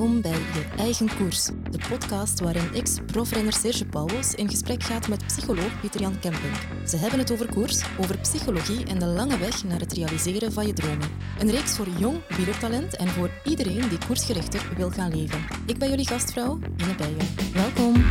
[0.00, 5.26] Welkom bij Je Eigen Koers, de podcast waarin ex-profrenner Serge Pauwels in gesprek gaat met
[5.26, 6.52] psycholoog Pieter-Jan Kemping.
[6.86, 10.66] Ze hebben het over koers, over psychologie en de lange weg naar het realiseren van
[10.66, 11.08] je dromen.
[11.38, 15.44] Een reeks voor jong wielertalent en voor iedereen die koersgerichter wil gaan leven.
[15.66, 17.52] Ik ben jullie gastvrouw, Ine Bijen.
[17.52, 18.02] Welkom.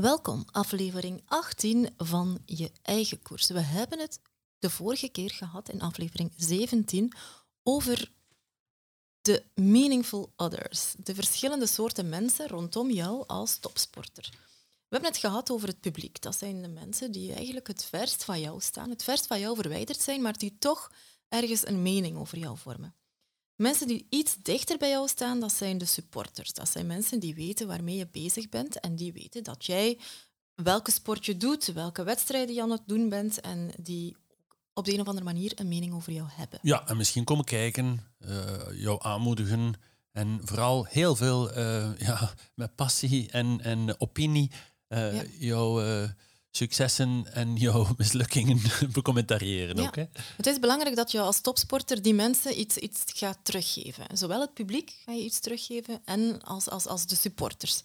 [0.00, 3.48] Welkom, aflevering 18 van Je Eigen Koers.
[3.48, 4.20] We hebben het
[4.58, 7.12] de vorige keer gehad in aflevering 17
[7.62, 8.12] over
[9.20, 14.28] de meaningful others, de verschillende soorten mensen rondom jou als topsporter.
[14.30, 16.22] We hebben het gehad over het publiek.
[16.22, 19.56] Dat zijn de mensen die eigenlijk het verst van jou staan, het verst van jou
[19.56, 20.92] verwijderd zijn, maar die toch
[21.28, 22.94] ergens een mening over jou vormen.
[23.60, 26.52] Mensen die iets dichter bij jou staan, dat zijn de supporters.
[26.52, 29.98] Dat zijn mensen die weten waarmee je bezig bent en die weten dat jij
[30.54, 34.16] welke sport je doet, welke wedstrijden je aan het doen bent en die
[34.74, 36.58] op de een of andere manier een mening over jou hebben.
[36.62, 39.74] Ja, en misschien komen kijken, uh, jou aanmoedigen
[40.12, 44.50] en vooral heel veel uh, ja, met passie en, en opinie
[44.88, 45.22] uh, ja.
[45.38, 45.82] jou
[46.50, 48.60] successen en jouw mislukkingen
[48.92, 49.86] becommentariëren ja.
[49.86, 49.96] ook.
[49.96, 50.04] Hè?
[50.36, 54.16] Het is belangrijk dat je als topsporter die mensen iets, iets gaat teruggeven.
[54.16, 57.82] Zowel het publiek ga je iets teruggeven en als, als, als de supporters.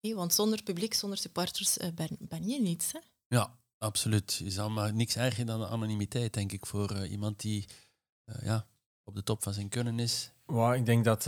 [0.00, 2.92] want zonder publiek, zonder supporters uh, ben, ben, je niets.
[2.92, 2.98] Hè?
[3.28, 4.34] Ja, absoluut.
[4.34, 7.64] Je zal maar niks erger dan de anonimiteit, denk ik, voor uh, iemand die
[8.26, 8.66] uh, ja,
[9.04, 10.30] op de top van zijn kunnen is.
[10.46, 11.26] Well, ik denk dat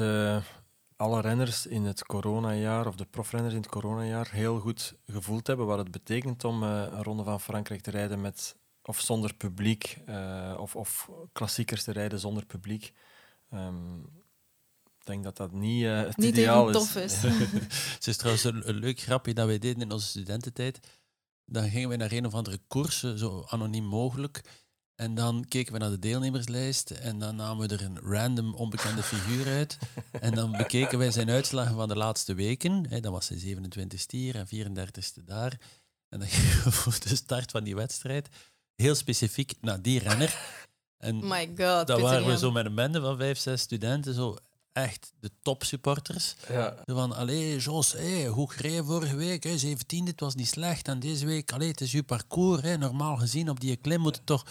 [0.98, 5.66] alle renners in het coronajaar, of de profrenners in het coronajaar, heel goed gevoeld hebben
[5.66, 9.98] wat het betekent om uh, een ronde van Frankrijk te rijden met of zonder publiek,
[10.08, 12.92] uh, of, of klassiekers te rijden zonder publiek.
[13.54, 14.00] Um,
[14.98, 17.22] ik denk dat dat niet uh, het niet ideaal tof is.
[17.94, 20.80] Het is trouwens een, een, leuk grapje dat wij deden in onze studententijd.
[21.44, 24.66] Dan gingen we naar een of andere koers, zo anoniem mogelijk.
[25.00, 29.02] En dan keken we naar de deelnemerslijst en dan namen we er een random onbekende
[29.02, 29.78] figuur uit.
[30.20, 32.86] En dan bekeken wij zijn uitslagen van de laatste weken.
[32.88, 35.58] Hè, dan was hij 27 stier en 34ste daar.
[36.08, 38.28] En dan gingen we voor de start van die wedstrijd
[38.74, 40.38] heel specifiek naar die renner.
[40.98, 44.36] En My God, dan waren we zo met een bende van vijf, zes studenten, zo
[44.72, 46.34] echt de topsupporters.
[46.48, 46.76] Ja.
[46.84, 49.42] Van, allee, Jos, hey, hoe gereden vorige week?
[49.42, 50.88] Hè, 17, het was niet slecht.
[50.88, 52.62] En deze week, allee, het is uw parcours.
[52.62, 54.46] Hè, normaal gezien, op die klim moet het toch...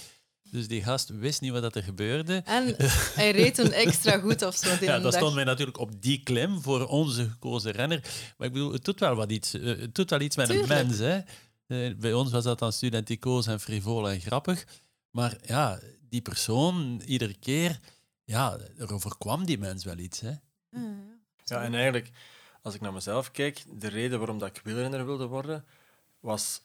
[0.51, 2.41] Dus die gast wist niet wat er gebeurde.
[2.45, 2.75] En
[3.15, 4.75] hij reed toen extra goed of zo.
[4.79, 8.01] ja, dat stond mij natuurlijk op die klim voor onze gekozen renner.
[8.37, 10.69] Maar ik bedoel, het doet wel, wat iets, eh, het doet wel iets met Tuurlijk.
[10.69, 10.97] een mens.
[10.99, 11.19] Hè.
[11.67, 14.65] Eh, bij ons was dat dan studenticoos en frivol en grappig.
[15.11, 17.79] Maar ja, die persoon, iedere keer,
[18.23, 20.19] ja, er overkwam die mens wel iets.
[20.19, 20.31] Hè.
[21.43, 22.09] Ja, en eigenlijk,
[22.61, 25.65] als ik naar mezelf kijk, de reden waarom dat ik wielrenner wilde worden,
[26.19, 26.61] was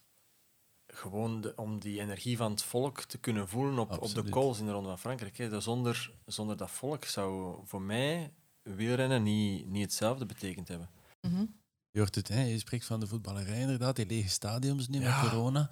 [0.95, 4.59] gewoon de, om die energie van het volk te kunnen voelen op, op de calls
[4.59, 5.37] in de Ronde van Frankrijk.
[5.37, 5.61] Hè.
[5.61, 8.33] Zonder, zonder dat volk zou voor mij
[8.63, 10.91] wielrennen niet, niet hetzelfde betekend hebben.
[11.21, 11.61] Mm -hmm.
[11.91, 12.43] Je hoort het, hè?
[12.43, 15.21] je spreekt van de voetballerij inderdaad, die lege stadiums nu ja.
[15.21, 15.71] met corona.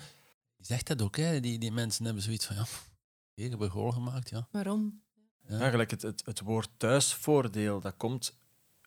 [0.56, 1.40] Je zegt dat ook, hè?
[1.40, 2.64] Die, die mensen hebben zoiets van, ja,
[3.34, 4.30] ik heb een goal gemaakt.
[4.30, 4.48] Ja.
[4.50, 5.02] Waarom?
[5.48, 5.58] Ja.
[5.58, 8.38] Eigenlijk het, het, het woord thuisvoordeel, dat komt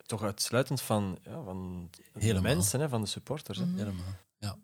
[0.05, 3.57] toch uitsluitend van, ja, van de mensen, hè, van de supporters.
[3.57, 3.77] Mm -hmm.
[3.77, 4.57] Helemaal, ja.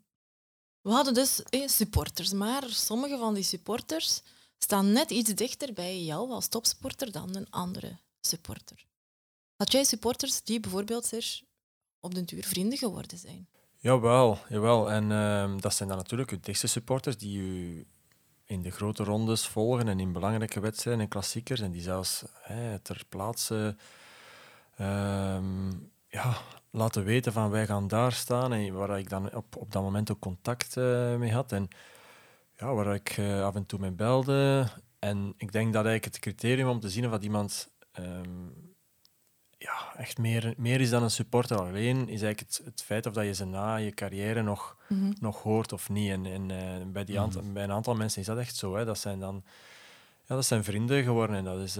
[0.89, 4.22] We hadden dus eh, supporters, maar sommige van die supporters
[4.57, 8.85] staan net iets dichter bij jou als topsporter dan een andere supporter.
[9.55, 11.44] Had jij supporters die bijvoorbeeld Serge,
[12.00, 13.47] op den duur vrienden geworden zijn?
[13.77, 14.91] Jawel, jawel.
[14.91, 17.85] En uh, dat zijn dan natuurlijk uw dichtste supporters die u
[18.45, 22.23] in de grote rondes volgen en in belangrijke wedstrijden en klassiekers en die zelfs
[22.81, 23.75] ter plaatse
[24.81, 25.38] uh,
[26.09, 26.38] ja,
[26.72, 30.12] laten weten van wij gaan daar staan en waar ik dan op, op dat moment
[30.12, 31.68] ook contact uh, mee had en
[32.56, 34.68] ja, waar ik uh, af en toe mee belde.
[35.00, 37.69] En ik denk dat eigenlijk het criterium om te zien of dat iemand
[38.00, 38.75] um,
[39.58, 43.13] ja, echt meer, meer is dan een supporter alleen, is eigenlijk het, het feit of
[43.13, 45.16] dat je ze na je carrière nog, mm -hmm.
[45.19, 46.12] nog hoort of niet.
[46.12, 47.54] En, en uh, bij, die aantal, mm -hmm.
[47.54, 48.75] bij een aantal mensen is dat echt zo.
[48.75, 48.86] Hè.
[48.86, 49.44] Dat zijn dan
[50.25, 51.78] ja, dat zijn vrienden geworden en dat is,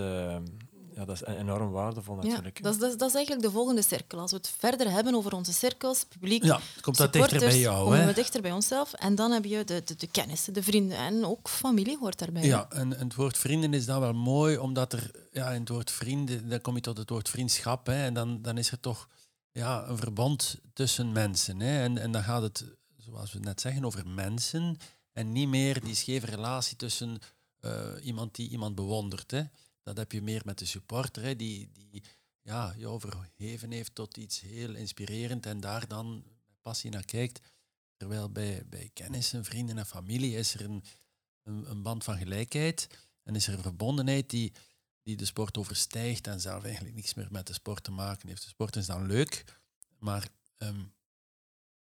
[1.00, 2.58] ja, dat is enorm waardevol natuurlijk.
[2.58, 4.20] Ja, dat, is, dat, is, dat is eigenlijk de volgende cirkel.
[4.20, 7.84] Als we het verder hebben over onze cirkels, publiek, ja, komt dat dichter bij jou.
[7.84, 8.06] Komen hè?
[8.06, 8.94] we dichter bij onszelf.
[8.94, 12.44] En dan heb je de, de, de kennissen, de vrienden en ook familie hoort daarbij.
[12.44, 15.70] Ja, en, en het woord vrienden is dan wel mooi, omdat er ja, in het
[15.70, 17.86] woord vrienden, dan kom je tot het woord vriendschap.
[17.86, 19.08] Hè, en dan, dan is er toch
[19.52, 21.60] ja, een verband tussen mensen.
[21.60, 22.66] Hè, en, en dan gaat het,
[22.98, 24.78] zoals we net zeggen, over mensen
[25.14, 27.20] en niet meer die scheve relatie tussen
[27.62, 27.72] uh,
[28.04, 29.32] iemand die iemand bewondert.
[29.32, 29.42] Hè.
[29.90, 32.04] Dat heb je meer met de supporter, die, die
[32.42, 36.24] ja, jou verheven heeft tot iets heel inspirerend en daar dan
[36.62, 37.40] passie naar kijkt.
[37.98, 40.84] Terwijl bij, bij kennissen, vrienden en familie is er een,
[41.44, 42.88] een, een band van gelijkheid
[43.24, 44.54] en is er een verbondenheid die,
[45.04, 48.44] die de sport overstijgt en zelf eigenlijk niks meer met de sport te maken heeft.
[48.44, 49.44] De sport is dan leuk,
[50.00, 50.84] maar ehm,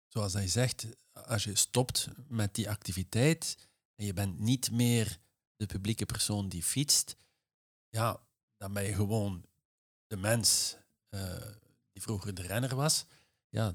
[0.07, 3.57] zoals hij zegt, als je stopt met die activiteit
[3.95, 5.19] en je bent niet meer
[5.57, 7.17] de publieke persoon die fietst,
[7.97, 8.21] ja,
[8.57, 9.45] dan ben je gewoon
[10.07, 10.77] de mens
[11.11, 11.21] uh,
[11.93, 13.07] die vroeger de renner was.
[13.49, 13.75] Ja,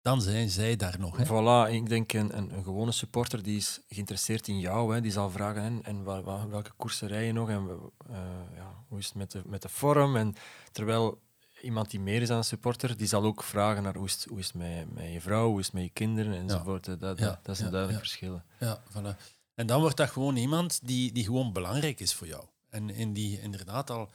[0.00, 1.16] dan zijn zij daar nog.
[1.16, 1.24] Hè?
[1.26, 5.12] Voilà, ik denk een, een, een, gewone supporter die is geïnteresseerd in jou, hè, die
[5.12, 6.04] zal vragen en, en
[6.50, 7.68] welke koersen rij je nog en
[8.10, 8.16] uh,
[8.54, 10.16] ja, hoe is het met de, met de vorm.
[10.16, 10.34] En
[10.72, 11.20] terwijl
[11.62, 14.24] iemand die meer is dan een supporter, die zal ook vragen naar hoe is het,
[14.24, 16.86] hoe is het met, met je vrouw, hoe is het met je kinderen enzovoort.
[16.86, 16.96] Ja.
[16.96, 18.42] Dat, dat, dat, is een duidelijk verschil.
[18.58, 19.16] Ja, voilà.
[19.54, 22.44] En dan wordt dat gewoon iemand die, die gewoon belangrijk is voor jou.
[22.72, 24.10] En in die inderdaad al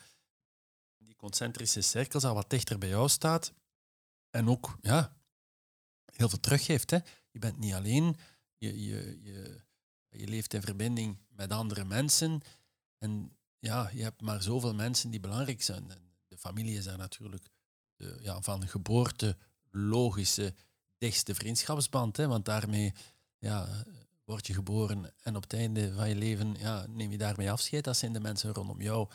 [0.97, 3.53] die concentrische cirkels al wat dichter bij jou staat.
[4.29, 5.17] En ook ja,
[6.05, 6.89] heel veel teruggeeft.
[6.89, 6.97] Hè.
[7.31, 8.17] Je bent niet alleen,
[8.57, 9.61] je, je, je,
[10.09, 12.41] je leeft in verbinding met andere mensen.
[12.97, 15.87] En ja, je hebt maar zoveel mensen die belangrijk zijn.
[16.27, 17.49] De familie is daar natuurlijk
[17.95, 19.37] de, ja, van geboorte
[19.71, 20.53] logische
[20.97, 22.17] dichtste vriendschapsband.
[22.17, 22.93] Hè, want daarmee
[23.37, 23.85] ja,
[24.27, 27.83] word je geboren en op het einde van je leven ja, neem je daarmee afscheid.
[27.83, 29.07] Dat zijn de mensen rondom jou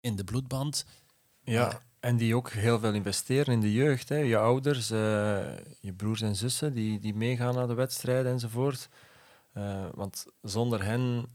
[0.00, 0.84] in de bloedband.
[1.42, 4.08] Ja, en die ook heel veel investeren in de jeugd.
[4.08, 4.16] Hè.
[4.16, 4.98] Je ouders, uh,
[5.80, 8.88] je broers en zussen die, die meegaan naar de wedstrijden enzovoort.
[9.54, 11.26] Uh, want zonder hen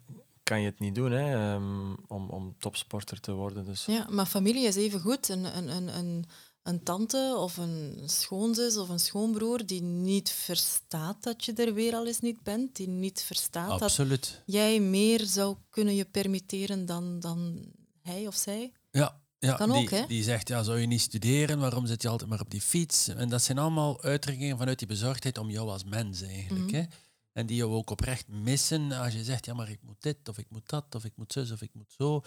[0.44, 3.66] kan je het niet doen hè, um, om, om topsporter te worden.
[3.66, 3.86] Dus.
[3.86, 5.30] Ja, maar familie is even goed.
[5.30, 6.25] Een, een, een, een,
[6.63, 11.94] een tante of een schoonzus of een schoonbroer die niet verstaat dat je er weer
[11.94, 14.21] al eens niet bent, die niet verstaat Absoluut.
[14.21, 17.65] dat jij meer zou kunnen je permitteren dan, dan
[18.01, 18.71] hij of zij.
[18.91, 20.06] Ja, ja, kan die, ook, hè?
[20.07, 21.59] die zegt, ja, zou je niet studeren?
[21.59, 23.07] Waarom zit je altijd maar op die fiets?
[23.07, 26.71] En dat zijn allemaal uitdrukkingen vanuit die bezorgdheid om jou als mens eigenlijk.
[26.71, 26.75] Mhm.
[26.75, 26.83] hè?
[27.31, 30.38] En die jou ook oprecht missen als je zegt, ja, maar ik moet dit, of
[30.38, 32.21] ik moet dat, of ik moet zus, of ik moet zo.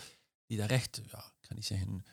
[0.46, 2.05] Die daar echt, ja, ik ga niet zeggen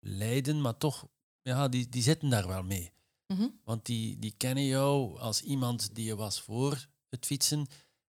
[0.00, 1.06] lijden, maar toch,
[1.46, 2.92] ja, die, die zitten daar wel mee.
[3.26, 3.48] Mhm.
[3.64, 7.66] Want die, die kennen jou als iemand die je was voor het fietsen.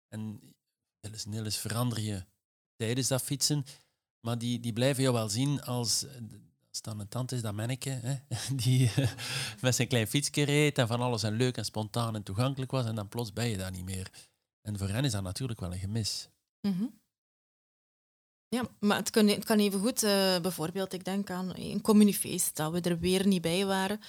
[0.07, 0.39] En
[1.01, 2.25] Nils Nils verander je
[2.75, 3.65] tijdens dat fietsen.
[4.19, 6.05] Maar die, die blijven jou wel zien als,
[6.69, 8.15] als dan een tante is, dat manneke, hè,
[8.63, 8.91] die
[9.61, 12.85] met zijn klein fietsje reed en van alles en leuk en spontaan en toegankelijk was.
[12.85, 14.11] En dan plots ben je daar niet meer.
[14.61, 16.29] En voor hen is dat natuurlijk wel een gemis.
[16.61, 17.03] Mm
[18.49, 22.55] Ja, maar het kan, het kan even goed, uh, bijvoorbeeld, ik denk aan een communiefeest,
[22.55, 23.99] dat we er weer niet bij waren.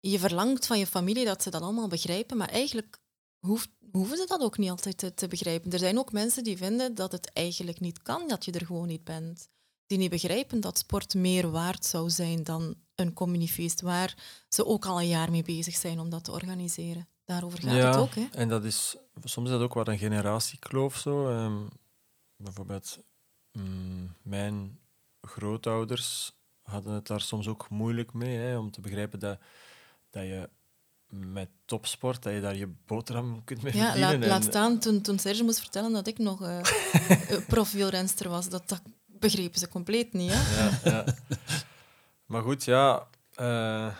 [0.00, 2.98] Je verlangt van je familie dat ze dat allemaal begrijpen, maar eigenlijk
[3.38, 5.72] hoeft, hoeven ze dat ook niet altijd te, te, begrijpen.
[5.72, 8.86] Er zijn ook mensen die vinden dat het eigenlijk niet kan, dat je er gewoon
[8.86, 9.48] niet bent.
[9.86, 14.86] Die niet begrijpen dat sport meer waard zou zijn dan een communiefeest, waar ze ook
[14.86, 17.08] al een jaar mee bezig zijn om dat te organiseren.
[17.24, 18.14] Daarover gaat het ook.
[18.14, 18.26] Hè?
[18.30, 20.96] En dat is, soms is dat ook wat een generatiekloof.
[20.96, 21.28] Zo.
[21.28, 21.68] Um,
[22.36, 22.98] bijvoorbeeld,
[23.56, 24.78] um, mijn
[25.20, 26.32] grootouders
[26.62, 29.38] hadden het daar soms ook moeilijk mee, hè, om te begrijpen dat,
[30.10, 30.48] dat je
[31.08, 34.18] met topsport, dat je daar je boterham kunt mee ja, verdienen.
[34.18, 36.60] Laat, laat staan, toen, toen Serge moest vertellen dat ik nog uh,
[37.48, 40.32] profielrenster was, dat, dat begrepen ze compleet niet.
[40.34, 40.64] Hè?
[40.64, 41.14] Ja, ja.
[42.26, 43.08] Maar goed, ja,
[43.40, 43.94] uh,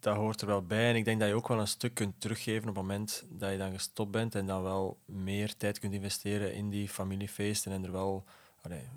[0.00, 0.90] dat hoort er wel bij.
[0.90, 3.50] En ik denk dat je ook wel een stuk kunt teruggeven op het moment dat
[3.50, 7.84] je dan gestopt bent en dan wel meer tijd kunt investeren in die familiefeesten en
[7.84, 8.24] er wel
[8.68, 8.88] allee,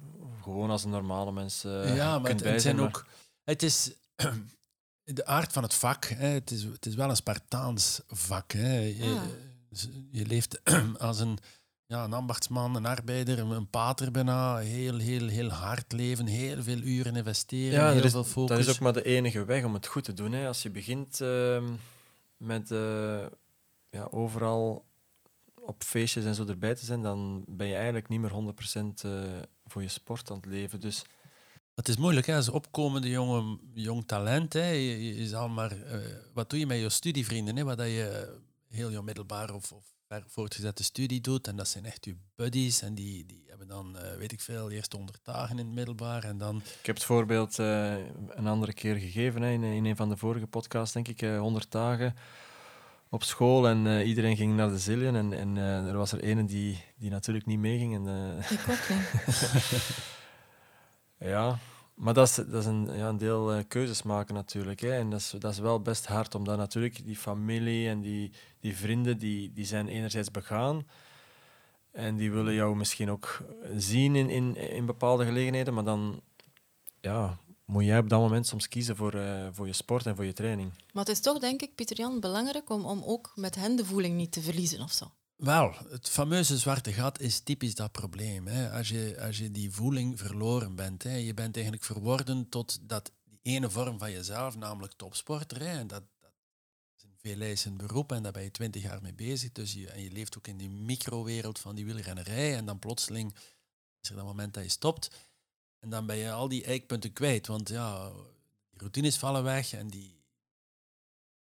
[0.41, 2.79] gewoon als een normale mens uh, ja, maar kunt het, zijn.
[2.79, 3.05] Ook,
[3.43, 3.91] het is
[5.03, 6.05] de aard van het vak.
[6.05, 8.51] Hè, het, is, het is wel een Spartaans vak.
[8.51, 8.79] Hè.
[8.79, 9.81] Je, ah.
[10.11, 10.61] je leeft
[10.97, 11.37] als een,
[11.85, 14.57] ja, een ambachtsman, een arbeider, een pater bijna.
[14.57, 18.57] Heel, heel, heel hard leven, heel veel uren investeren, ja, heel is, veel focus.
[18.57, 20.31] Dat is ook maar de enige weg om het goed te doen.
[20.31, 20.47] Hè.
[20.47, 21.63] Als je begint uh,
[22.37, 23.25] met uh,
[23.89, 24.85] ja, overal
[25.61, 28.33] op feestjes en zo erbij te zijn, dan ben je eigenlijk niet meer 100%
[29.05, 30.79] uh, eh, voor je sport aan het leven.
[30.79, 31.03] Dus
[31.75, 34.53] het is moeilijk hè, als opkomende jonge, jong talent.
[34.53, 34.69] Hè.
[34.69, 35.95] Je, je zal maar, uh,
[36.33, 37.55] wat doe je met je studievrienden?
[37.55, 38.37] Hè, wat dat je
[38.67, 39.85] heel je middelbaar of, of
[40.27, 41.47] voortgezette studie doet.
[41.47, 42.81] En dat zijn echt je buddies.
[42.81, 46.23] En die, die hebben dan, uh, weet ik veel, eerst 100 dagen in het middelbaar.
[46.23, 46.57] En dan...
[46.79, 47.95] Ik heb het voorbeeld uh,
[48.29, 51.21] een andere keer gegeven hè, in, in een van de vorige podcasts, denk ik.
[51.21, 52.15] 100 dagen
[53.11, 55.15] op school en iedereen ging naar de Zillion.
[55.15, 57.95] En, en er was er ene die, die natuurlijk niet meeging.
[57.95, 59.11] En, ik ook niet.
[61.17, 61.59] Ja,
[61.93, 64.79] maar dat is, dat is een, ja, een deel uh, keuzes maken natuurlijk.
[64.79, 64.91] Hè.
[64.91, 68.77] En dat is, dat is wel best hard, omdat natuurlijk die familie en die, die
[68.77, 70.87] vrienden, die, die zijn enerzijds begaan.
[71.91, 73.43] En die willen jou misschien ook
[73.77, 76.21] zien in, in, in bepaalde gelegenheden, maar dan
[77.01, 77.37] ja,
[77.71, 80.33] moet jij op dat moment soms kiezen voor, eh, voor je sport en voor je
[80.33, 80.71] training.
[80.93, 83.85] Maar het is toch, denk ik, Pieter Jan, belangrijk om, om ook met hen de
[83.85, 85.11] voeling niet te verliezen of zo.
[85.35, 88.47] Wel, het fameuze zwarte gat is typisch dat probleem.
[88.47, 88.71] Hè.
[88.71, 93.11] Als, je, als je die voeling verloren bent, hè, je bent eigenlijk verworden tot dat
[93.23, 95.59] die ene vorm van jezelf, namelijk topsporter.
[95.59, 96.31] Hè, en dat, dat
[96.97, 99.51] is een veeleisend beroep en daar ben je twintig jaar mee bezig.
[99.51, 102.55] Dus je, en je leeft ook in die microwereld van die wielrennerij.
[102.55, 103.35] En dan plotseling
[104.01, 105.30] is er dat moment dat je stopt.
[105.81, 107.47] En dan ben je al die eikpunten kwijt.
[107.47, 108.09] Want ja,
[108.69, 110.21] die routines vallen weg en die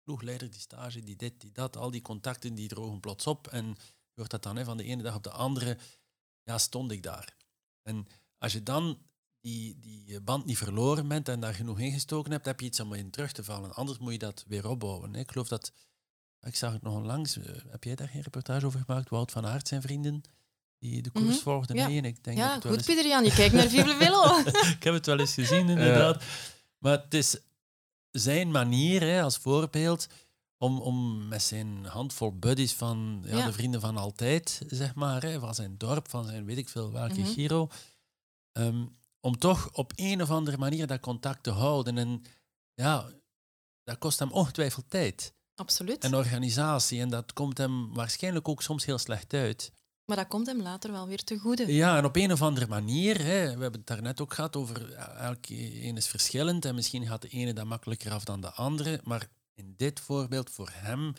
[0.04, 3.48] ploegleider, die stage, die dit, die dat, al die contacten die drogen plots op.
[3.48, 3.76] En
[4.16, 5.78] hoort dat dan hè, van de ene dag op de andere,
[6.44, 7.36] ja, stond ik daar.
[7.82, 8.98] En als je dan
[9.40, 12.94] die, die band niet verloren bent en daar genoeg ingestoken hebt, heb je iets om
[12.94, 13.74] in terug te vallen.
[13.74, 15.14] Anders moet je dat weer opbouwen.
[15.14, 15.20] Hè.
[15.20, 15.72] Ik geloof dat,
[16.42, 19.10] ik zag het nog onlangs, eh, heb jij daar geen reportage over gemaakt?
[19.10, 20.22] Wout van Aert zijn vrienden,
[20.84, 21.44] die de koers Mhm.
[21.44, 21.88] volgden Ja.
[21.88, 21.98] mee.
[21.98, 24.38] En ik denk dat Ja, goed, eens- Pieter Jan, je kijkt naar Vive Velo.
[24.78, 26.24] ik heb het wel eens gezien, inderdaad.
[26.78, 27.38] Maar het is
[28.12, 30.08] zijn manier hè, als voorbeeld
[30.58, 33.46] om, om met zijn handvol buddies van ja, Ja.
[33.46, 36.92] de vrienden van altijd, zeg maar, hè, van zijn dorp, van zijn weet ik veel
[36.92, 37.30] welke Mhm.
[37.32, 37.68] Giro,
[38.52, 38.86] ehm,
[39.20, 41.98] om toch op een of andere manier dat contact te houden.
[41.98, 42.22] En
[42.74, 43.10] ja,
[43.84, 46.04] dat kost hem ongetwijfeld tijd Absoluut.
[46.04, 47.00] en organisatie.
[47.02, 49.72] En dat komt hem waarschijnlijk ook soms heel slecht uit.
[50.06, 51.74] Maar dat komt hem later wel weer te goede.
[51.74, 54.94] Ja, en op een of andere manier, hè, we hebben het daarnet ook gehad over,
[55.18, 59.00] elke een is verschillend en misschien gaat de ene dat makkelijker af dan de andere,
[59.04, 61.14] maar in dit voorbeeld, voor hem,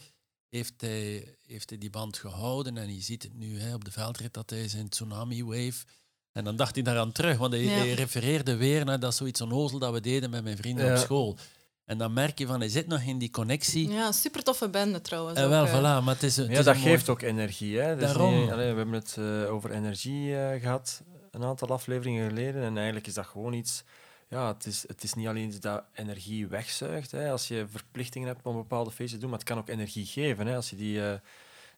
[0.48, 3.90] heeft hij, heeft hij die band gehouden en je ziet het nu hè, op de
[3.90, 5.84] veldrit dat hij zijn tsunami-wave...
[6.32, 7.70] En dan dacht hij daaraan terug, want hij, Ja.
[7.70, 10.92] hij refereerde weer naar dat zoiets onnozel dat we deden met mijn vrienden Ja.
[10.92, 11.36] op school.
[11.84, 13.88] En dan merk je van, hij zit nog in die connectie.
[13.90, 15.38] Ja, super toffe bende trouwens.
[15.38, 15.72] en ook, wel, eh.
[15.78, 17.78] voilà, maar het is, het Ja, is dat mooi- geeft ook energie.
[17.78, 17.96] Hè?
[17.96, 18.40] Dus Daarom.
[18.40, 22.62] niet- allee, we hebben het eh, over energie eh, gehad een aantal afleveringen geleden.
[22.62, 23.84] En eigenlijk is dat gewoon iets.
[24.28, 27.10] Ja, het is, het is niet alleen iets dat energie wegzuigt.
[27.10, 30.06] Hè, als je verplichtingen hebt om bepaalde feesten te doen, maar het kan ook energie
[30.06, 30.46] geven.
[30.46, 31.14] Hè, als je die, eh,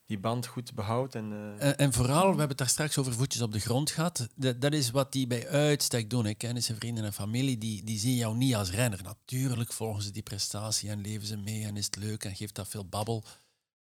[0.07, 1.15] die band goed behoudt.
[1.15, 3.91] En, eh, En, en vooral, we hebben het daar straks over voetjes op de grond
[3.91, 4.29] gehad.
[4.35, 6.25] Dat, dat is wat die bij uitstek doen.
[6.25, 6.35] hè.
[6.35, 9.03] Kennissen, vrienden en familie, die, die zien jou niet als renner.
[9.03, 12.55] Natuurlijk volgen ze die prestatie en leven ze mee en is het leuk en geeft
[12.55, 13.25] dat veel babbel.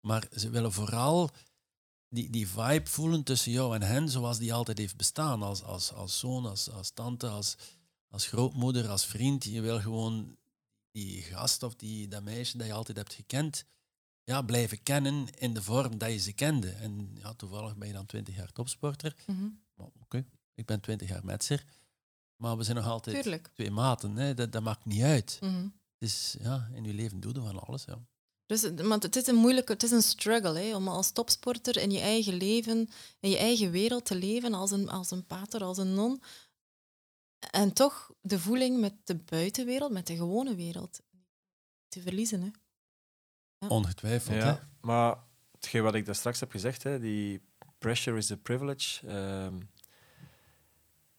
[0.00, 1.30] Maar ze willen vooral
[2.08, 5.42] die, die vibe voelen tussen jou en hen, zoals die altijd heeft bestaan.
[5.42, 7.56] Als, als, als zoon, als, als tante, als,
[8.08, 9.44] als grootmoeder, als vriend.
[9.44, 10.36] Je wil gewoon
[10.90, 13.64] die gast of die, dat meisje dat je altijd hebt gekend,
[14.24, 16.70] ja, blijven kennen in de vorm dat je ze kende.
[16.70, 19.16] En ja, toevallig ben je dan 20 jaar topsporter.
[19.26, 21.64] Mhm, Oké, ik ben 20 jaar metser.
[22.36, 23.50] Maar we zijn nog altijd Tuurlijk.
[23.54, 24.16] twee maten.
[24.16, 24.34] Hè.
[24.34, 25.38] Dat, dat maakt niet uit.
[25.40, 25.62] Mhm.
[25.62, 27.84] Het is, ja, in je leven doe je van alles.
[27.84, 27.98] Ja.
[28.46, 31.90] Dus, want het is een moeilijke, het is een struggle hè, om als topsporter in
[31.90, 32.88] je eigen leven,
[33.20, 36.22] in je eigen wereld te leven als een, als een pater, als een non.
[37.50, 41.00] En toch de voeling met de buitenwereld, met de gewone wereld,
[41.88, 42.42] te verliezen.
[42.42, 42.50] Hè.
[43.68, 44.36] Ongetwijfeld.
[44.36, 44.46] ja.
[44.46, 44.58] Hè.
[44.80, 45.16] Maar
[45.52, 47.42] hetgeen wat ik daar straks heb gezegd, hè, die
[47.78, 49.06] pressure is a privilege.
[49.06, 49.60] ehm,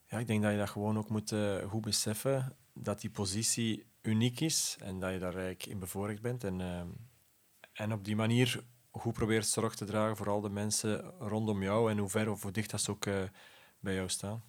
[0.08, 2.56] ja, ik denk dat je dat gewoon ook moet eh, goed beseffen.
[2.74, 6.44] Dat die positie uniek is en dat je daar eigenlijk in bevoorrecht bent.
[6.44, 6.88] En, ehm,
[7.72, 11.90] en op die manier goed probeert zorg te dragen voor al de mensen rondom jou
[11.90, 13.22] en hoe ver of hoe dicht dat ze ook eh,
[13.80, 14.42] bij jou staan.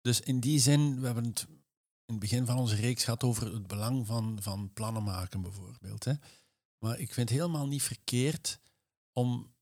[0.00, 1.46] Dus in die zin, we hebben het
[2.06, 6.04] in het begin van onze reeks gehad over het belang van, van plannen maken, bijvoorbeeld.
[6.04, 6.12] Hè.
[6.78, 8.58] Maar ik vind het helemaal niet verkeerd
[9.12, 9.52] om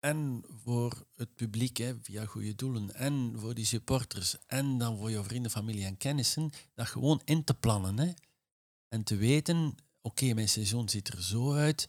[0.00, 5.10] en voor het publiek hè, via goede doelen en voor die supporters en dan voor
[5.10, 7.98] jouw vrienden, familie en kennissen, dat gewoon in te plannen.
[7.98, 8.12] Hè.
[8.88, 11.88] En te weten, oké, mijn seizoen ziet er zo uit.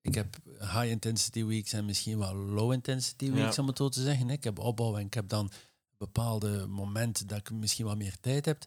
[0.00, 3.62] Ik heb high intensity weeks en misschien wel low intensity weeks, Ja.
[3.62, 4.26] om het zo te zeggen.
[4.28, 4.32] hè.
[4.32, 5.50] Ik heb opbouw en ik heb dan
[5.96, 8.66] bepaalde momenten dat ik misschien wat meer tijd heb.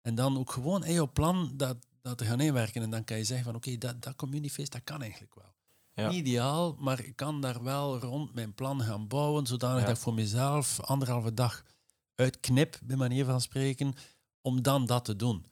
[0.00, 2.82] En dan ook gewoon in jouw plan dat, dat te gaan inwerken.
[2.82, 5.54] En dan kan je zeggen van oké, dat, dat communityfeest, dat kan eigenlijk wel.
[5.94, 6.08] Ja.
[6.08, 9.86] Niet ideaal, maar ik kan daar wel rond mijn plan gaan bouwen, zodanig Ja.
[9.86, 11.64] dat ik voor mezelf anderhalve dag
[12.14, 13.94] uitknip, bij manier van spreken,
[14.40, 15.46] om dan dat te doen.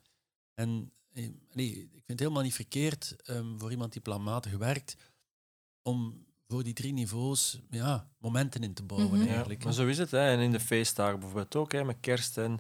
[0.55, 4.97] En eh, nee, ik vind het helemaal niet verkeerd ehm, voor iemand die planmatig werkt,
[5.83, 9.29] om voor die drie niveaus ja, momenten in te bouwen Mhm.
[9.29, 9.65] Eigenlijk.
[9.65, 10.11] maar zo is het.
[10.11, 10.31] Hè.
[10.31, 12.59] En in de feestdagen bijvoorbeeld ook, hè, met kerst en,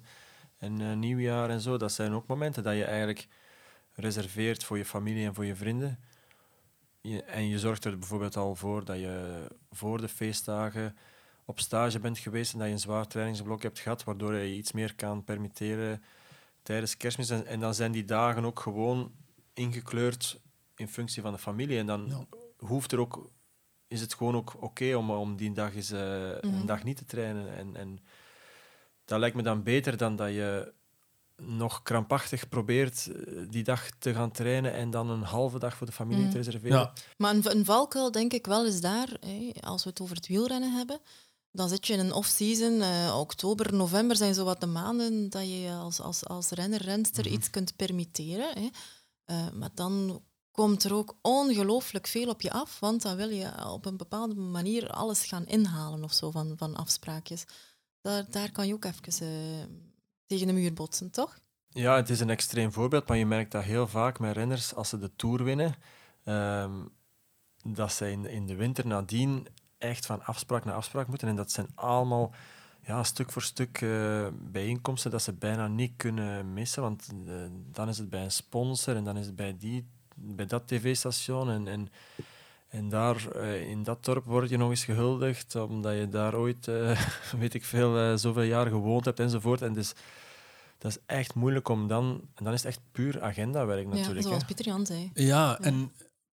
[0.56, 1.76] en eh, nieuwjaar en zo.
[1.76, 3.28] Dat zijn ook momenten dat je eigenlijk
[3.94, 5.98] reserveert voor je familie en voor je vrienden.
[7.00, 10.96] Je, en je zorgt er bijvoorbeeld al voor dat je voor de feestdagen
[11.44, 14.72] op stage bent geweest en dat je een zwaar trainingsblok hebt gehad, waardoor je iets
[14.72, 16.02] meer kan permitteren
[16.62, 17.30] tijdens kerstmis.
[17.30, 19.12] En, en dan zijn die dagen ook gewoon
[19.52, 20.40] ingekleurd
[20.76, 21.78] in functie van de familie.
[21.78, 22.26] En dan Ja.
[22.66, 23.30] hoeft er ook,
[23.88, 26.54] is het gewoon ook oké om, om die dag eens eh, Mhm.
[26.54, 27.56] een dag niet te trainen.
[27.56, 27.98] En, en
[29.04, 30.72] dat lijkt me dan beter dan dat je
[31.36, 35.86] nog krampachtig probeert eh, die dag te gaan trainen en dan een halve dag voor
[35.86, 36.30] de familie Mm.
[36.30, 36.78] te reserveren.
[36.78, 36.92] Ja.
[37.16, 40.26] Maar een, een valkuil denk ik wel is daar, hè, als we het over het
[40.26, 41.00] wielrennen hebben,
[41.50, 42.80] dan zit je in een off-season.
[42.80, 46.82] eh, oktober, november zijn zo wat de maanden dat je je als, als, als renner,
[46.82, 47.34] renster Mhm.
[47.34, 48.58] iets kunt permitteren.
[48.58, 48.68] Hè.
[49.24, 53.66] Eh, maar dan komt er ook ongelooflijk veel op je af, want dan wil je
[53.68, 57.44] op een bepaalde manier alles gaan inhalen of zo van, van afspraakjes.
[58.00, 59.64] Daar, daar kan je ook even eh,
[60.26, 61.38] tegen de muur botsen, toch?
[61.68, 64.88] Ja, het is een extreem voorbeeld, maar je merkt dat heel vaak met renners, als
[64.88, 65.74] ze de Tour winnen,
[66.24, 66.72] ehm,
[67.64, 69.46] dat ze in, de winter nadien
[69.78, 71.28] echt van afspraak naar afspraak moeten.
[71.28, 72.34] En dat zijn allemaal
[72.80, 76.82] ja, stuk voor stuk eh, bijeenkomsten dat ze bijna niet kunnen missen.
[76.82, 80.46] Want eh, dan is het bij een sponsor en dan is het bij, die, bij
[80.46, 81.50] dat tv-station.
[81.50, 81.88] En, en,
[82.74, 86.68] en daar eh, in dat dorp word je nog eens gehuldigd, omdat je daar ooit,
[86.68, 87.00] eh,
[87.40, 89.62] weet ik veel, eh, zoveel jaar gewoond hebt enzovoort.
[89.62, 89.92] En dus
[90.78, 92.20] dat is echt moeilijk om dan...
[92.34, 94.22] En dan is het echt puur agendawerk Ja, natuurlijk.
[94.22, 94.46] zoals hè.
[94.46, 95.10] Pieter Jan zei.
[95.14, 95.92] Ja, en,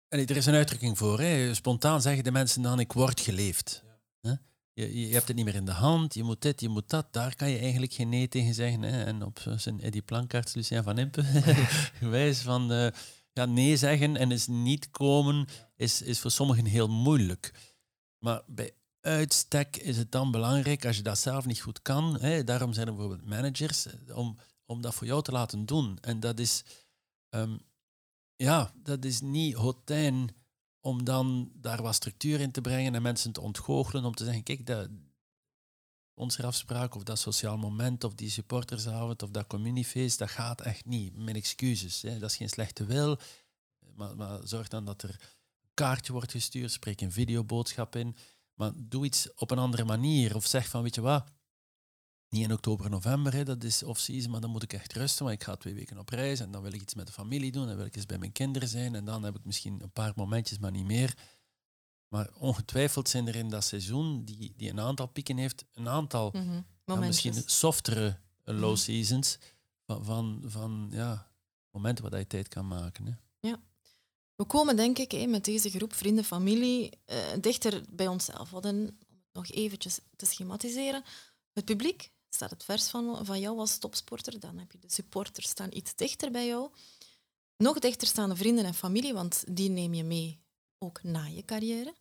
[0.07, 1.19] en er is een uitdrukking voor.
[1.19, 1.53] Hè.
[1.53, 3.83] Spontaan zeggen de mensen dan, ik word geleefd.
[4.21, 4.33] Hè?
[4.73, 7.07] Je, je, hebt het niet meer in de hand, je moet dit, je moet dat.
[7.11, 8.81] Daar kan je eigenlijk geen nee tegen zeggen.
[8.81, 9.03] Hè.
[9.03, 11.23] En op zijn Eddie Plankaerts, Lucien van Impe,
[11.99, 12.87] gewijs van eh,
[13.33, 15.47] ja, nee zeggen en eens niet komen,
[15.77, 17.53] is, is voor sommigen heel moeilijk.
[18.17, 22.43] Maar bij uitstek is het dan belangrijk, als je dat zelf niet goed kan, hè,
[22.43, 25.97] daarom zijn er bijvoorbeeld managers, eh, om, om dat voor jou te laten doen.
[26.01, 26.63] En dat is...
[27.29, 27.57] ehm,
[28.35, 30.35] ja, dat is niet hotijn
[30.81, 34.43] om dan daar wat structuur in te brengen en mensen te ontgoochelen om te zeggen,
[34.43, 34.89] kijk, dat,
[36.17, 40.85] onze afspraak of dat sociaal moment of die supportersavond of dat communiefeest, dat gaat echt
[40.85, 41.17] niet.
[41.17, 42.01] Mijn excuses.
[42.01, 42.19] Hè.
[42.19, 43.19] Dat is geen slechte wil,
[43.95, 45.36] maar, maar zorg dan dat er
[45.77, 48.15] kaartje wordt gestuurd, spreek een videoboodschap in,
[48.53, 51.27] maar doe iets op een andere manier of zeg van, weet je wat,
[52.29, 55.37] niet in oktober, november, hè, dat is off-season, maar dan moet ik echt rusten, want
[55.37, 57.67] ik ga twee weken op reis en dan wil ik iets met de familie doen,
[57.67, 60.13] dan wil ik eens bij mijn kinderen zijn en dan heb ik misschien een paar
[60.15, 61.17] momentjes, maar niet meer.
[62.07, 66.29] Maar ongetwijfeld zijn er in dat seizoen, die, die een aantal pieken heeft, een aantal
[66.33, 67.23] ja, Momentjes.
[67.23, 68.75] misschien softere eh, low Mhm.
[68.79, 69.37] seasons
[69.85, 71.31] van, van, van ja,
[71.71, 73.05] momenten waar je tijd kan maken.
[73.05, 73.11] Hè.
[74.37, 78.49] We komen denk ik met deze groep vrienden, familie eh, dichter bij onszelf.
[78.49, 81.03] Hadden, om het nog eventjes te schematiseren,
[81.53, 84.39] het publiek staat het vers van, van jou als topsporter.
[84.39, 86.71] Dan heb je de supporters staan iets dichter bij jou.
[87.57, 90.39] Nog dichter staan de vrienden en familie, want die neem je mee
[90.77, 91.95] ook na je carrière.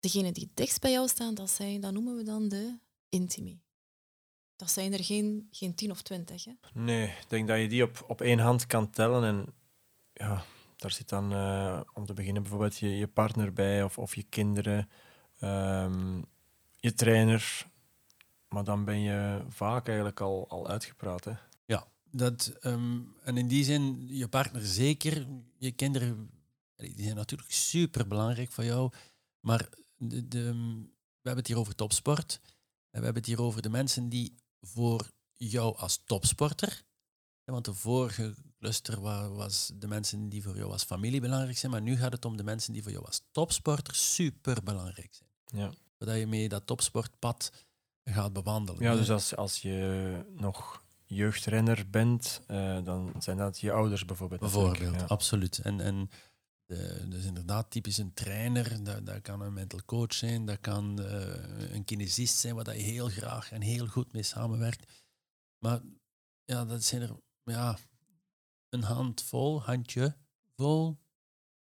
[0.00, 2.78] Degenen die dichtst bij jou staan, dat, zijn, dat noemen we dan de
[3.08, 3.60] intimi.
[4.56, 6.44] Dat zijn er geen, geen tien of twintig.
[6.44, 6.52] Hè?
[6.72, 9.24] Nee, ik denk dat je die op, op één hand kan tellen.
[9.24, 9.54] En
[10.12, 10.44] ja,
[10.78, 14.22] daar zit dan eh, om te beginnen bijvoorbeeld je, je partner bij of, of je
[14.22, 14.88] kinderen,
[15.38, 16.22] ehm,
[16.76, 17.66] je trainer.
[18.48, 21.24] Maar dan ben je vaak eigenlijk al, al uitgepraat.
[21.24, 21.32] Hè.
[22.10, 25.26] Dat, ehm, en in die zin, je partner zeker,
[25.58, 26.30] je kinderen,
[26.76, 28.92] die zijn natuurlijk super belangrijk voor jou.
[29.40, 30.52] Maar de, de,
[31.20, 32.40] we hebben het hier over topsport.
[32.90, 36.82] En we hebben het hier over de mensen die voor jou als topsporter.
[37.52, 41.72] Want de vorige cluster wa- was de mensen die voor jou als familie belangrijk zijn.
[41.72, 45.30] Maar nu gaat het om de mensen die voor jou als topsporter super belangrijk zijn.
[45.62, 47.52] Ja, Zodat je mee dat topsportpad
[48.04, 48.82] gaat bewandelen.
[48.82, 54.40] ja dus als, als je nog jeugdrenner bent, eh, dan zijn dat je ouders bijvoorbeeld.
[54.40, 55.04] Bijvoorbeeld, Ja.
[55.06, 55.58] absoluut.
[55.58, 56.10] En, en
[56.66, 61.02] de, dus inderdaad, typisch een trainer, dat, dat kan een mental coach zijn, dat kan
[61.02, 64.92] eh, een kinesist zijn, waar je heel graag en heel goed mee samenwerkt.
[65.58, 65.80] Maar
[66.44, 67.16] ja, dat zijn er
[67.50, 67.78] ja,
[68.68, 70.14] een handvol, handje
[70.56, 70.96] vol,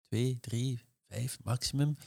[0.01, 1.97] twee, drie, vijf maximum.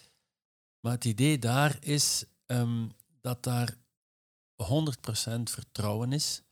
[0.80, 2.86] Maar het idee daar is ehm,
[3.20, 3.74] dat daar
[4.56, 6.42] 100% vertrouwen is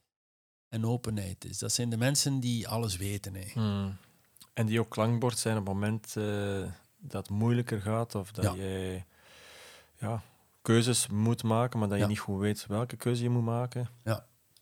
[0.68, 1.58] en openheid is.
[1.58, 3.34] Dat zijn de mensen die alles weten.
[3.34, 3.50] Hè.
[3.52, 3.96] Hmm.
[4.54, 8.44] En die ook klankbord zijn op het moment eh, dat het moeilijker gaat of dat
[8.44, 8.52] Ja.
[8.54, 9.02] je
[9.98, 10.22] ja,
[10.62, 12.08] keuzes moet maken, maar dat je Ja.
[12.08, 13.88] niet goed weet welke keuze je moet maken.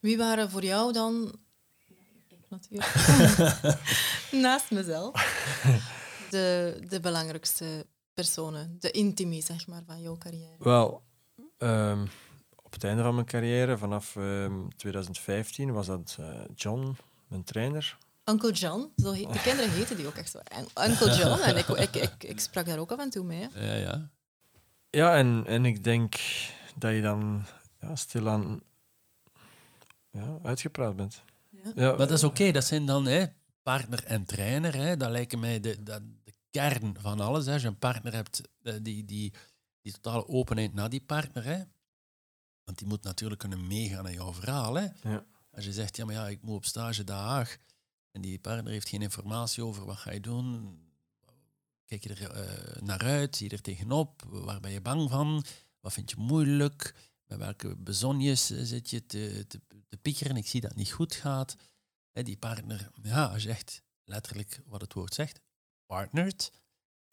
[0.01, 1.35] Wie waren voor jou dan,
[2.61, 2.95] natuurlijk,
[4.45, 5.13] naast mezelf,
[6.31, 10.57] de, de belangrijkste personen, de intimi zeg maar, van jouw carrière?
[10.59, 11.03] Wel,
[11.59, 12.07] ehm,
[12.63, 16.97] op het einde van mijn carrière, vanaf ehm, 2015, was dat eh, John,
[17.29, 17.99] mijn trainer.
[18.25, 20.39] Uncle John, zo heet, de kinderen heten die ook echt zo.
[20.89, 23.49] Uncle John, en ik, ik, ik, ik sprak daar ook af en toe mee.
[23.53, 23.67] hè.
[23.67, 24.11] Ja, ja.
[24.91, 26.15] Ja, en, en ik denk
[26.77, 27.45] dat je dan
[27.81, 28.61] ja, stilaan
[30.11, 31.23] ja, uitgepraat bent.
[31.75, 31.89] Ja.
[31.89, 33.25] Maar dat is oké, dat zijn dan hè,
[33.63, 34.75] partner en trainer.
[34.75, 34.97] Hè.
[34.97, 37.47] Dat lijken mij de, de, de kern van alles.
[37.47, 37.53] Hè.
[37.53, 39.33] Als je een partner hebt, eh, die, die,
[39.81, 41.45] die totale openheid naar die partner.
[41.45, 41.63] Hè.
[42.65, 44.75] Want die moet natuurlijk kunnen meegaan in jouw verhaal.
[44.75, 44.87] Hè.
[45.03, 45.25] Ja.
[45.51, 47.59] Als je zegt, ja, maar ja, ik moet op stage daar
[48.15, 50.79] en die partner heeft geen informatie over wat ga je doen,
[51.85, 55.45] kijk je er eh, naar uit, zie je er tegenop, waar ben je bang van,
[55.81, 56.95] wat vind je moeilijk,
[57.27, 60.93] met welke bezonjes eh, zit je te, te, te piekeren, ik zie dat het niet
[60.93, 61.57] goed gaat.
[62.13, 65.41] Hè, die partner, ja, als je echt letterlijk wat het woord zegt,
[65.87, 66.53] partnert,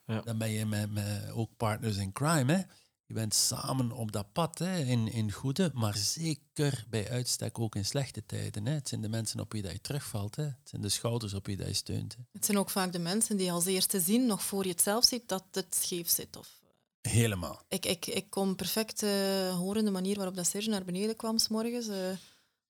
[0.05, 0.21] Ja.
[0.21, 2.53] dan ben je met, met ook partners in crime.
[2.53, 2.61] Hè.
[3.05, 7.75] Je bent samen op dat pad, hè, in, in goede, maar zeker bij uitstek ook
[7.75, 8.65] in slechte tijden.
[8.65, 8.73] Hè.
[8.73, 10.35] Het zijn de mensen op wie dat je terugvalt.
[10.35, 10.43] Hè.
[10.43, 12.15] Het zijn de schouders op wie dat je steunt.
[12.15, 12.21] Hè.
[12.31, 15.05] Het zijn ook vaak de mensen die als eerste zien, nog voor je het zelf
[15.05, 16.35] ziet, dat het scheef zit.
[16.35, 16.60] Of,
[17.01, 17.61] Helemaal.
[17.67, 19.09] ik, ik, ik kon perfect eh,
[19.57, 21.87] horen de manier waarop dat Serge naar beneden kwam s morgens.
[21.87, 21.95] eh,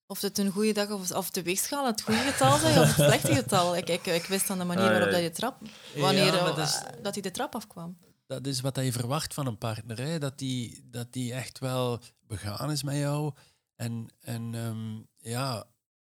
[0.05, 2.95] of het een goede dag of, of de weegschaal het goede getal zijn of het
[3.07, 3.75] slechte getal.
[3.77, 5.61] Ik, ik, ik wist aan de manier Ah, waarop dat je trap,
[5.95, 7.97] wanneer Ja, eh, dat is- dat hij de trap afkwam.
[8.27, 9.97] dat is wat je verwacht van een partner.
[10.01, 10.19] Hè?
[10.19, 13.33] Dat, die, dat die echt wel begaan is met jou.
[13.75, 14.99] En, en ehm,
[15.31, 15.63] ja,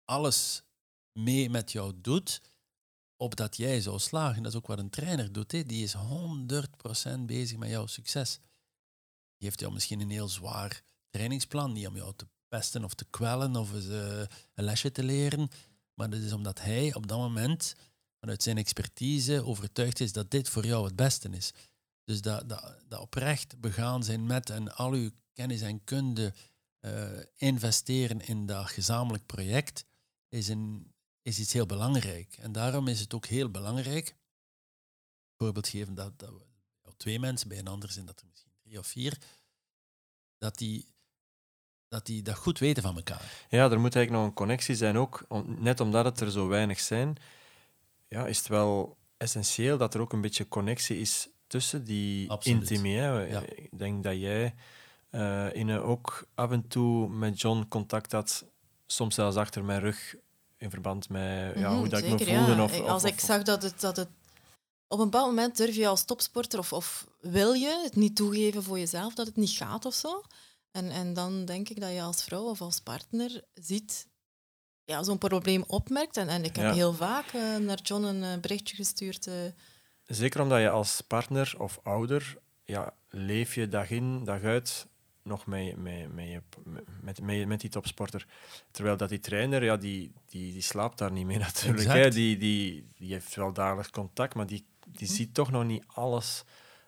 [0.04, 0.62] alles
[1.12, 2.40] mee met jou doet,
[3.16, 4.42] opdat jij zou slagen.
[4.42, 5.52] Dat is ook wat een trainer doet.
[5.52, 5.62] Hè?
[5.64, 8.38] Die is 100% bezig met jouw succes.
[9.38, 13.04] Die heeft jou misschien een heel zwaar trainingsplan, niet om jou te pesten of te
[13.10, 14.18] kwellen of eh,
[14.54, 15.48] een lesje te leren.
[15.94, 17.74] Maar dat is omdat hij op dat moment
[18.20, 21.52] vanuit zijn expertise overtuigd is dat dit voor jou het beste is.
[22.04, 26.34] Dus dat, dat, dat oprecht begaan zijn met en al uw kennis en kunde
[26.80, 29.84] eh, investeren in dat gezamenlijk project
[30.28, 30.94] is, een,
[31.26, 32.36] is iets heel belangrijk.
[32.38, 34.14] En daarom is het ook heel belangrijk,
[35.36, 36.30] voorbeeld geven dat, dat
[36.82, 39.18] we twee mensen, bij een ander zijn dat er misschien drie of vier,
[40.38, 40.94] dat die
[41.88, 43.46] dat, die dat goed weten van elkaar.
[43.48, 45.24] Ja, er moet eigenlijk nog een connectie zijn ook.
[45.28, 47.16] Om- net omdat het er zo weinig zijn,
[48.08, 52.68] ja, is het wel essentieel dat er ook een beetje connectie is tussen die Absoluut.
[53.28, 53.40] Ja.
[53.40, 54.54] Ik denk dat jij
[55.10, 58.44] eh Ine, ook af en toe met John contact had,
[58.86, 60.14] soms zelfs achter mijn rug,
[60.58, 62.52] in verband met ja, Mhm, hoe dat ik me voelde.
[62.54, 62.64] ja.
[62.64, 64.08] Of, of- als ik zag dat het, dat het...
[64.88, 68.62] Op een bepaald moment durf je als topsporter of, of wil je het niet toegeven
[68.62, 70.22] voor jezelf dat het niet gaat of zo.
[70.70, 74.08] En, en dan denk ik dat je als vrouw of als partner ziet,
[74.84, 76.16] ja, zo'n probleem opmerkt.
[76.16, 76.72] En, en ik heb Ja.
[76.72, 79.26] heel vaak eh, naar John een eh, berichtje gestuurd.
[79.26, 79.34] eh,
[80.06, 84.86] Zeker omdat je als partner of ouder, ja, leef je dag in, dag uit
[85.26, 86.40] nog met, met,
[87.22, 88.26] met, met, die topsporter.
[88.70, 91.88] Terwijl dat die trainer, ja, die, die, die slaapt daar niet mee natuurlijk.
[91.88, 92.10] Hè.
[92.10, 96.44] Die, die, die heeft wel dagelijks contact, maar die, die ziet toch nog niet alles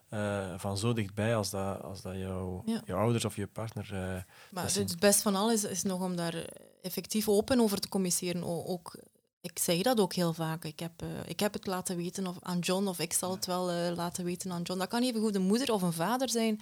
[0.08, 2.82] eh, van zo dichtbij als dat, als dat jouw, Ja.
[2.84, 3.88] jouw ouders of je partner...
[3.92, 6.44] eh, Maar het best van alles is, is nog om daar
[6.82, 8.44] effectief open over te communiceren.
[8.66, 8.98] Ook,
[9.40, 10.64] ik zeg dat ook heel vaak.
[10.64, 13.46] Ik heb, eh, ik heb het laten weten of, aan John, of ik zal het
[13.46, 14.78] wel laten weten aan John.
[14.78, 16.60] Dat kan even goed een moeder of een vader zijn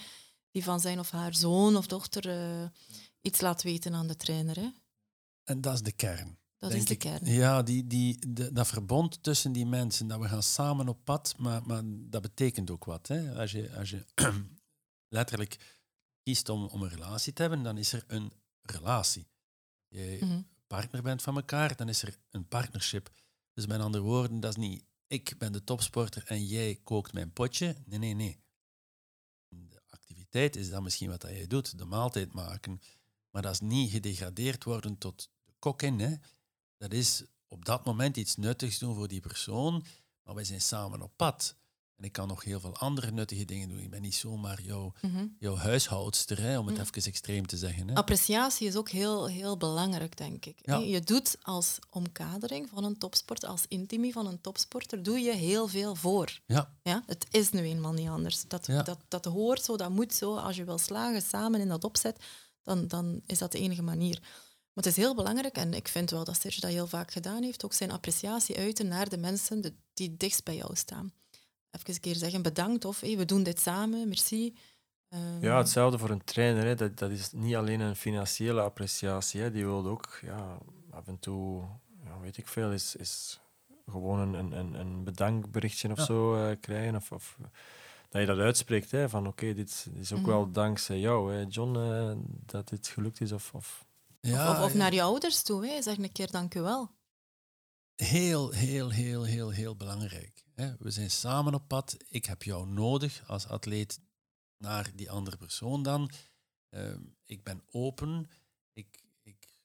[0.57, 2.69] die van zijn of haar zoon of dochter eh,
[3.21, 4.57] iets laat weten aan de trainer.
[4.57, 4.69] Hè.
[5.45, 6.39] En dat is de kern.
[6.57, 6.99] Dat is de ik.
[6.99, 7.25] kern.
[7.25, 11.35] Ja, die, die, de- dat verbond tussen die mensen, dat we gaan samen op pad,
[11.39, 13.07] maar, maar dat betekent ook wat.
[13.07, 13.35] Hè?
[13.41, 14.05] Als je, als je
[15.17, 15.77] letterlijk
[16.23, 19.27] kiest om, om een relatie te hebben, dan is er een relatie.
[19.89, 20.41] Je Mhm.
[20.67, 23.11] partner bent van elkaar, dan is er een partnership.
[23.53, 27.33] Dus met andere woorden, dat is niet ik ben de topsporter en jij kookt mijn
[27.33, 27.77] potje.
[27.85, 28.39] Nee, nee, nee.
[30.37, 32.81] Is dan misschien wat dat jij doet, de maaltijd maken.
[33.31, 36.01] Maar dat is niet gedegradeerd worden tot de kok in.
[36.01, 36.15] Hè.
[36.77, 39.85] Dat is op dat moment iets nuttigs doen voor die persoon,
[40.23, 41.57] maar wij zijn samen op pad.
[41.97, 43.79] En ik kan nog heel veel andere nuttige dingen doen.
[43.79, 45.27] Ik ben niet zomaar jouw, Mhm.
[45.39, 46.83] jouw huishoudster, hè, om het Mm.
[46.83, 47.89] even extreem te zeggen.
[47.89, 47.95] Hè.
[47.95, 50.59] Appreciatie is ook heel, heel belangrijk, denk ik.
[50.63, 50.77] Ja.
[50.79, 55.69] Je doet als omkadering van een topsporter, als intimie van een topsporter, doe je heel
[55.69, 56.41] veel voor.
[56.47, 58.45] Ja, Ja, het is nu eenmaal niet anders.
[58.49, 58.83] Dat, Ja.
[58.83, 60.37] dat, dat hoort zo, dat moet zo.
[60.37, 62.25] Als je wil slagen samen in dat opzet,
[62.63, 64.19] dan, dan is dat de enige manier.
[64.21, 67.43] Maar het is heel belangrijk, en ik vind wel dat Serge dat heel vaak gedaan
[67.43, 71.13] heeft, ook zijn appreciatie uiten naar de mensen die dichtst bij jou staan.
[71.77, 74.55] Even een keer zeggen bedankt of hey, we doen dit samen, merci.
[75.09, 76.65] Ehm, Ja, hetzelfde voor een trainer.
[76.65, 76.75] Hè.
[76.75, 79.41] Dat, dat is niet alleen een financiële appreciatie.
[79.41, 79.51] Hè.
[79.51, 80.59] Die wil ook ja,
[80.91, 81.63] af en toe,
[82.05, 83.41] ja, weet ik veel, is, is
[83.91, 86.05] gewoon een, een- een, een bedankberichtje of Ja.
[86.05, 86.97] zo eh, krijgen.
[86.97, 87.37] Of, of
[88.09, 90.29] dat je dat uitspreekt, hè, van oké, dit is ook Mhm.
[90.29, 92.13] wel dankzij jou, hè, John, eh,
[92.47, 93.33] dat dit gelukt is.
[93.33, 93.85] Of, of...
[94.21, 95.83] ja of, of naar je ouders toe, hè.
[95.83, 96.91] zeg een keer dank u wel.
[97.97, 100.45] Heel, heel, heel, heel, heel belangrijk.
[100.79, 101.97] We zijn samen op pad.
[102.09, 104.01] Ik heb jou nodig als atleet
[104.59, 106.11] naar die andere persoon dan.
[106.69, 108.31] Ehm, ik ben open.
[108.73, 109.59] Ik, ik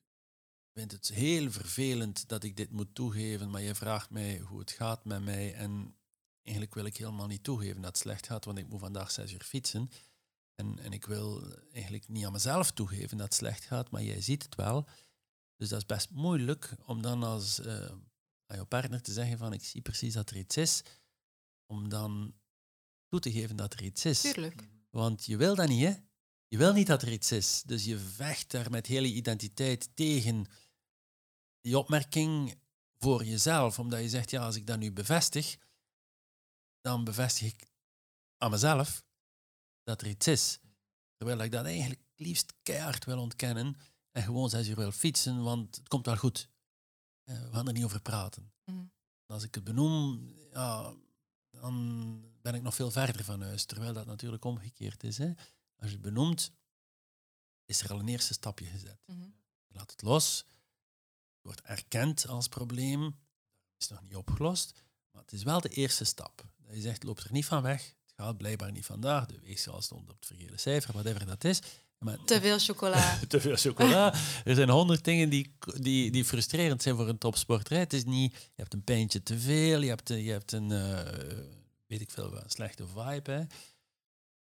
[0.74, 4.72] vind het heel vervelend dat ik dit moet toegeven, maar je vraagt mij hoe het
[4.72, 5.54] gaat met mij.
[5.54, 5.96] En
[6.42, 9.34] eigenlijk wil ik helemaal niet toegeven dat het slecht gaat, want ik moet vandaag zes
[9.34, 9.90] uur fietsen.
[10.56, 14.22] En, en ik wil eigenlijk niet aan mezelf toegeven dat het slecht gaat, maar jij
[14.22, 14.88] ziet het wel.
[15.58, 17.92] Dus dat is best moeilijk om dan als uh,
[18.52, 20.82] aan je partner te zeggen van ik zie precies dat er iets is,
[21.66, 22.34] om dan
[23.08, 24.22] toe te geven dat er iets is.
[24.22, 24.70] Tuurlijk.
[24.90, 25.96] Want je wil dat niet, hè?
[26.48, 27.64] Je wil niet dat er iets is.
[27.66, 30.46] Dus je vecht daar met hele identiteit tegen
[31.62, 32.60] die opmerking
[32.98, 35.58] voor jezelf, omdat je zegt, ja, als ik dat nu bevestig,
[36.82, 37.72] dan bevestig ik
[38.38, 39.06] aan mezelf
[39.84, 40.60] dat er iets is.
[41.18, 43.76] Terwijl ik dat eigenlijk liefst keihard wil ontkennen
[44.12, 46.50] en gewoon zes uur wil fietsen, want het komt wel goed.
[47.32, 48.52] Eh, we gaan er niet over praten.
[48.66, 48.84] Mhm.
[49.26, 50.94] Als ik het benoem, ja,
[51.50, 53.66] dan ben ik nog veel verder van huis.
[53.66, 55.18] Terwijl dat natuurlijk omgekeerd is.
[55.18, 55.34] Hè.
[55.76, 56.52] Als je het benoemt,
[57.66, 59.00] is er al een eerste stapje gezet.
[59.06, 59.22] Mhm.
[59.68, 65.22] Je laat het los, het wordt erkend als probleem, het is nog niet opgelost, maar
[65.22, 66.50] het is wel de eerste stap.
[66.58, 69.82] Dat je zegt, loop er niet van weg, het gaat blijkbaar niet vandaag, de weegschaal
[69.82, 71.62] stond op het verkeerde cijfer, whatever dat is.
[72.06, 73.20] Maar, te veel chocola.
[73.28, 74.14] te veel chocola.
[74.44, 77.78] Er zijn honderd dingen die, die, die frustrerend zijn voor een topsporter.
[77.78, 81.00] Het is niet, je hebt een pijntje te veel, je hebt, je hebt een, uh,
[81.88, 83.32] weet ik veel, een slechte vibe.
[83.32, 83.44] Hè.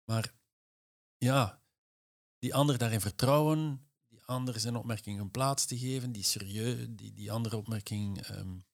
[0.06, 0.34] Maar
[1.18, 1.62] ja,
[2.40, 7.14] die ander daarin vertrouwen, die ander zijn opmerking een plaats te geven, die serieus, die,
[7.14, 8.66] die andere opmerking, um,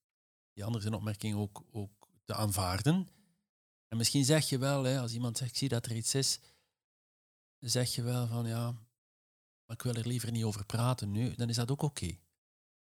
[0.53, 3.07] die andere zijn opmerking ook, ook te aanvaarden.
[3.87, 6.39] En misschien zeg je wel, hè, als iemand zegt, ik zie dat er iets is,
[7.69, 8.71] zeg je wel van ja,
[9.65, 12.17] maar ik wil er liever niet over praten nu, dan is dat ook oké.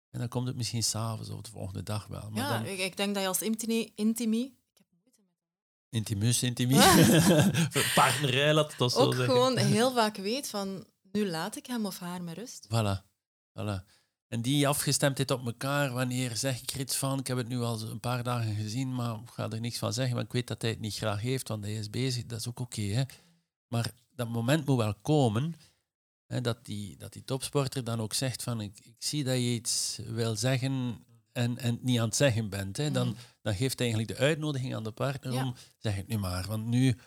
[0.09, 2.29] En dan komt het misschien s'avonds of de volgende dag wel.
[2.29, 4.57] Maar ja, dan, ik denk dat je als intimi, intimi
[5.89, 6.77] Intimus, intimie.
[7.95, 9.33] Partnerij, laat het zo ook zeggen.
[9.33, 12.67] gewoon heel vaak weet van, nu laat ik hem of haar met rust.
[12.67, 13.03] Voilà.
[13.59, 13.95] voilà.
[14.27, 17.59] En die afgestemdheid op elkaar, wanneer zeg ik er iets van, ik heb het nu
[17.59, 20.47] al een paar dagen gezien, maar ik ga er niks van zeggen, want ik weet
[20.47, 22.81] dat hij het niet graag heeft, want hij is bezig, dat is ook oké.
[22.81, 23.03] hè.
[23.67, 25.55] maar dat moment moet wel komen,
[26.25, 29.53] hè, dat, die, dat die topsporter dan ook zegt van, ik, ik zie dat je
[29.53, 32.77] iets wil zeggen en, en niet aan het zeggen bent.
[32.77, 32.91] Hè.
[32.91, 33.17] Dan, Mhm.
[33.41, 35.45] dan geeft eigenlijk de uitnodiging aan de partner Ja.
[35.45, 36.97] om, zeg het nu maar, want nu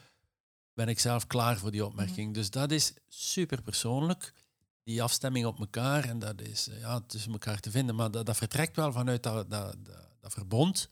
[0.75, 2.25] ben ik zelf klaar voor die opmerking.
[2.27, 2.33] Mhm.
[2.33, 4.33] Dus dat is super persoonlijk,
[4.83, 8.27] die afstemming op elkaar, en dat is eh, ja, tussen elkaar te vinden, maar dat,
[8.27, 10.88] dat vertrekt wel vanuit dat, dat, dat, dat verbond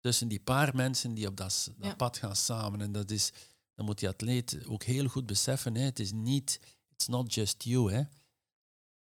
[0.00, 1.94] tussen die paar mensen die op dat, s- dat Ja.
[1.94, 2.80] pad gaan samen.
[2.80, 3.32] En dat is,
[3.80, 6.60] dan moet die atleet ook heel goed beseffen, hè, het is niet,
[6.92, 8.02] it's not just you, hè.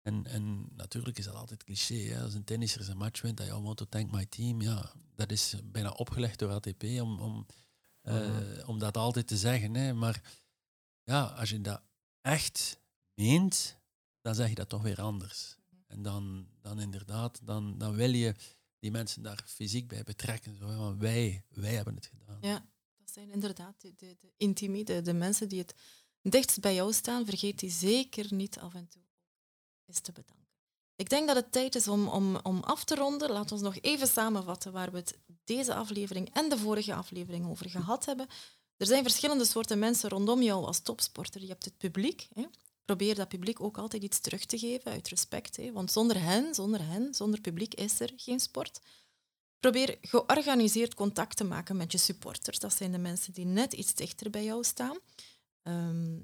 [0.03, 1.95] En, en natuurlijk is dat altijd cliché.
[1.95, 2.23] Hè?
[2.23, 4.61] Als een tennisser zijn match wint, dat je want to thank my team.
[4.61, 7.47] Ja, dat is bijna opgelegd door ATP om, om,
[8.03, 8.67] eh, Mhm.
[8.69, 9.75] om dat altijd te zeggen.
[9.75, 9.93] Hè?
[9.95, 10.23] Maar
[11.05, 11.83] ja, als je dat
[12.21, 12.81] echt
[13.15, 13.77] meent,
[14.21, 15.57] dan zeg je dat toch weer anders.
[15.87, 18.35] En dan, dan inderdaad, dan, dan wil je
[18.79, 20.57] die mensen daar fysiek bij betrekken.
[20.57, 22.39] Zo, van wij, wij hebben het gedaan.
[22.41, 22.65] Ja,
[23.13, 25.75] zijn inderdaad de, de, de intimi, de, mensen die het
[26.23, 27.25] dichtst bij jou staan.
[27.25, 29.03] Vergeet die zeker niet af en toe
[29.87, 30.43] eens te bedanken.
[30.97, 33.29] Ik denk dat het tijd is om, om, om af te ronden.
[33.29, 37.71] We ons nog even samenvatten waar we het deze aflevering en de vorige aflevering over
[37.71, 38.27] gehad hebben.
[38.77, 41.41] Er zijn verschillende soorten mensen rondom jou als topsporter.
[41.41, 42.29] Je hebt het publiek.
[42.35, 42.45] Hè.
[42.85, 45.57] Probeer dat publiek ook altijd iets terug te geven uit respect.
[45.57, 45.73] Hè.
[45.73, 48.81] Want zonder hen, zonder hen, zonder publiek is er geen sport.
[49.63, 52.59] Probeer georganiseerd contact te maken met je supporters.
[52.59, 54.99] Dat zijn de mensen die net iets dichter bij jou staan.
[55.63, 56.19] Ehm,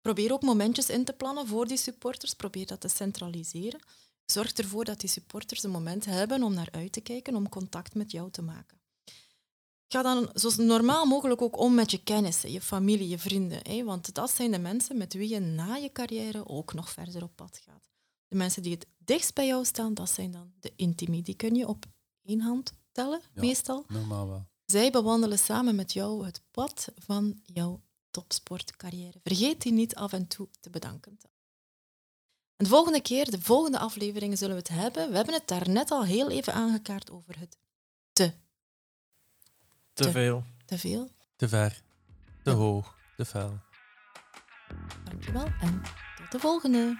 [0.00, 2.34] probeer ook momentjes in te plannen voor die supporters.
[2.34, 3.80] Probeer dat te centraliseren.
[4.24, 7.94] Zorg ervoor dat die supporters een moment hebben om naar uit te kijken, om contact
[7.94, 8.80] met jou te maken.
[9.88, 13.60] Ga dan zo normaal mogelijk ook om met je kennissen, je familie, je vrienden.
[13.62, 13.84] Hè?
[13.84, 17.36] Want dat zijn de mensen met wie je na je carrière ook nog verder op
[17.36, 17.88] pad gaat.
[18.28, 21.22] De mensen die het dichtst bij jou staan, dat zijn dan de intimi.
[21.22, 21.86] Die kun je op
[22.22, 23.20] één hand Ja.
[23.34, 23.84] meestal.
[23.88, 24.46] Normaal wel.
[24.66, 29.20] Zij bewandelen samen met jou het pad van jouw topsportcarrière.
[29.22, 31.18] Vergeet die niet af en toe te bedanken.
[32.56, 35.10] En de volgende keer, de volgende afleveringen, zullen we het hebben.
[35.10, 37.58] We hebben het daar net al heel even aangekaart over het
[38.12, 38.32] te,
[39.92, 40.44] Te Te- veel.
[40.66, 41.10] te veel.
[41.36, 41.82] Te ver,
[42.42, 42.56] te Ja.
[42.56, 43.58] hoog, te fel.
[45.04, 45.82] Dankjewel en
[46.16, 46.98] tot de volgende.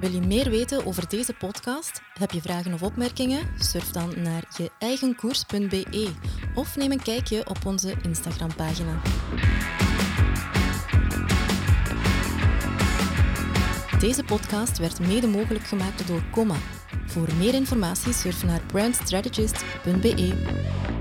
[0.00, 2.02] Wil je meer weten over deze podcast?
[2.18, 3.48] Heb je vragen of opmerkingen?
[3.58, 6.08] Surf dan naar je eigenkoers.be
[6.54, 9.00] of neem een kijkje op onze Instagram-pagina.
[13.98, 16.56] Deze podcast werd mede mogelijk gemaakt door Comma.
[17.06, 20.91] Voor meer informatie surf naar brandstrategist.be.